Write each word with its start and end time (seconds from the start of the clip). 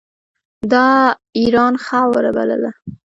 د 0.71 0.73
اېران 1.37 1.75
خاوره 1.85 2.31
بلله. 2.37 2.71